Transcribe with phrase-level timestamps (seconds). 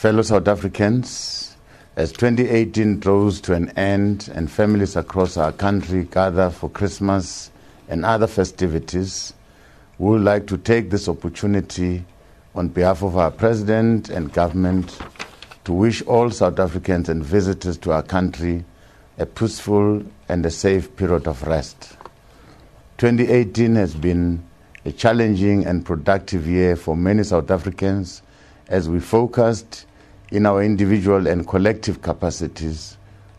[0.00, 1.58] Fellow South Africans,
[1.94, 7.50] as 2018 draws to an end and families across our country gather for Christmas
[7.86, 9.34] and other festivities,
[9.98, 12.02] we would like to take this opportunity
[12.54, 14.98] on behalf of our President and government
[15.64, 18.64] to wish all South Africans and visitors to our country
[19.18, 21.98] a peaceful and a safe period of rest.
[22.96, 24.42] 2018 has been
[24.86, 28.22] a challenging and productive year for many South Africans
[28.66, 29.84] as we focused
[30.30, 32.96] in our individual and collective capacities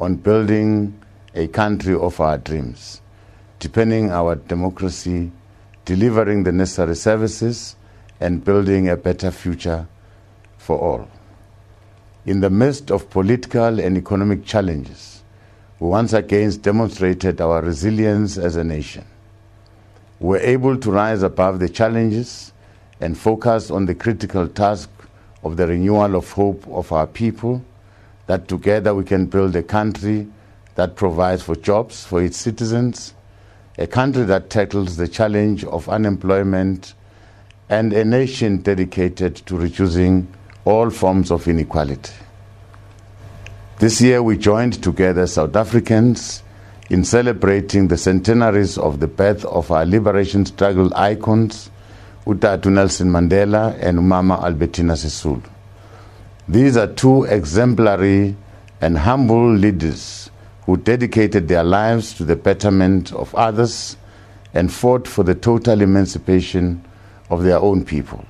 [0.00, 0.98] on building
[1.34, 3.00] a country of our dreams,
[3.58, 5.30] deepening our democracy,
[5.84, 7.76] delivering the necessary services,
[8.20, 9.86] and building a better future
[10.58, 11.08] for all.
[12.26, 15.22] In the midst of political and economic challenges,
[15.80, 19.04] we once again demonstrated our resilience as a nation.
[20.20, 22.52] We were able to rise above the challenges
[23.00, 24.88] and focus on the critical task
[25.42, 27.64] of the renewal of hope of our people,
[28.26, 30.26] that together we can build a country
[30.74, 33.14] that provides for jobs for its citizens,
[33.78, 36.94] a country that tackles the challenge of unemployment,
[37.68, 40.28] and a nation dedicated to reducing
[40.64, 42.12] all forms of inequality.
[43.78, 46.42] This year we joined together South Africans
[46.88, 51.70] in celebrating the centenaries of the birth of our liberation struggle icons,
[52.26, 55.42] Utatu Nelson Mandela and Mama Albertina Sisulu.
[56.48, 58.36] These are two exemplary
[58.80, 60.30] and humble leaders
[60.66, 63.96] who dedicated their lives to the betterment of others
[64.54, 66.84] and fought for the total emancipation
[67.30, 68.24] of their own people.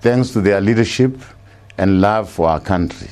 [0.00, 1.18] Thanks to their leadership
[1.78, 3.10] and love for our country,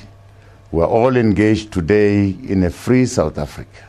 [0.71, 3.85] we are all engaged today in a free South Africa,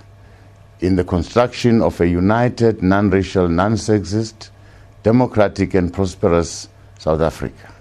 [0.79, 4.49] in the construction of a united, non racial, non sexist,
[5.05, 6.67] democratic, and prosperous
[6.97, 7.71] South Africa.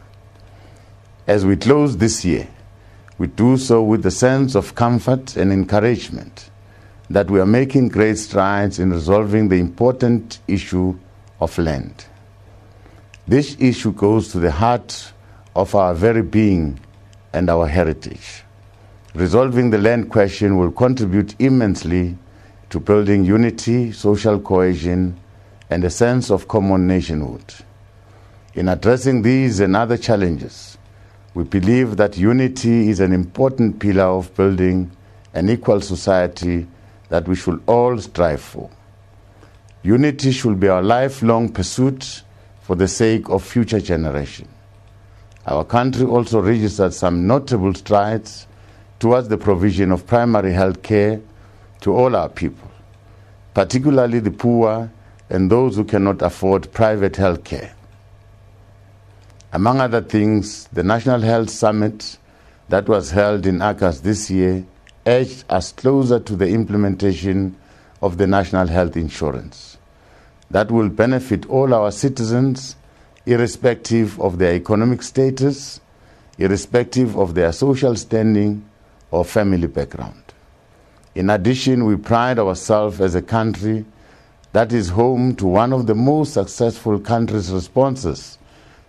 [1.27, 2.47] As we close this year,
[3.17, 6.51] we do so with the sense of comfort and encouragement
[7.09, 10.95] that we are making great strides in resolving the important issue
[11.41, 12.05] of land.
[13.27, 15.15] This issue goes to the heart
[15.57, 16.79] of our very being
[17.33, 18.43] and our heritage.
[19.15, 22.19] Resolving the land question will contribute immensely
[22.69, 25.19] to building unity, social cohesion,
[25.75, 27.53] and a sense of common nationhood.
[28.55, 30.79] In addressing these and other challenges,
[31.35, 34.93] we believe that unity is an important pillar of building
[35.33, 36.69] an equal society
[37.09, 38.71] that we should all strive for.
[39.83, 42.23] Unity should be our lifelong pursuit
[42.63, 44.49] for the sake of future generations.
[45.45, 48.47] Our country also registered some notable strides
[49.01, 51.21] towards the provision of primary health care
[51.81, 52.71] to all our people,
[53.55, 54.89] particularly the poor
[55.35, 57.75] and those who cannot afford private health care.
[59.53, 62.19] Among other things, the National Health Summit
[62.69, 64.65] that was held in August this year
[65.05, 67.57] edged us closer to the implementation
[68.01, 69.77] of the National Health Insurance
[70.51, 72.77] that will benefit all our citizens,
[73.27, 75.81] irrespective of their economic status,
[76.39, 78.65] irrespective of their social standing
[79.11, 80.23] or family background.
[81.15, 83.85] In addition, we pride ourselves as a country
[84.55, 88.39] that is home to one of the most successful countries' responses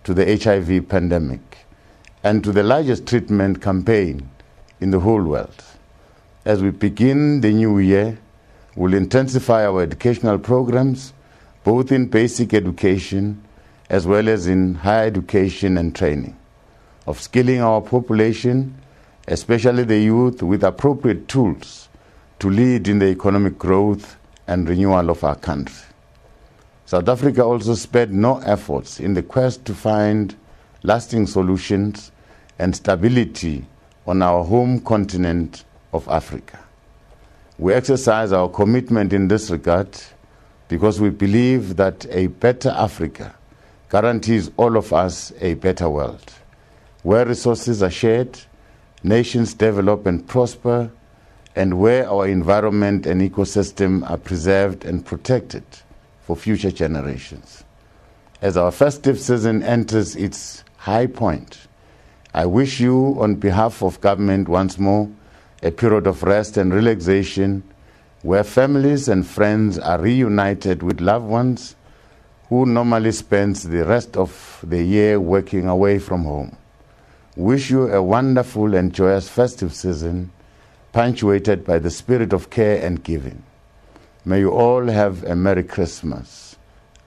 [0.04, 1.66] to the HIV pandemic
[2.22, 4.30] and to the largest treatment campaign
[4.80, 5.64] in the whole world.
[6.44, 8.16] As we begin the new year,
[8.76, 11.12] we'll intensify our educational programs,
[11.64, 13.42] both in basic education
[13.90, 16.36] as well as in higher education and training,
[17.08, 18.80] of skilling our population,
[19.26, 21.88] especially the youth, with appropriate tools
[22.38, 25.86] to lead in the economic growth and renewal of our country.
[26.84, 30.36] South Africa also spared no efforts in the quest to find
[30.82, 32.12] lasting solutions
[32.58, 33.66] and stability
[34.06, 36.58] on our home continent of Africa.
[37.58, 39.98] We exercise our commitment in this regard
[40.68, 43.34] because we believe that a better Africa
[43.88, 46.32] guarantees all of us a better world,
[47.02, 48.38] where resources are shared,
[49.02, 50.90] nations develop and prosper,
[51.56, 55.64] and where our environment and ecosystem are preserved and protected
[56.20, 57.64] for future generations.
[58.42, 61.66] As our festive season enters its high point,
[62.34, 65.08] I wish you, on behalf of government, once more,
[65.62, 67.62] a period of rest and relaxation
[68.20, 71.74] where families and friends are reunited with loved ones
[72.50, 76.54] who normally spends the rest of the year working away from home.
[77.34, 80.30] Wish you a wonderful and joyous festive season
[80.96, 83.42] punctuated by the spirit of care and giving.
[84.24, 86.56] May you all have a Merry Christmas.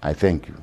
[0.03, 0.53] I thank you.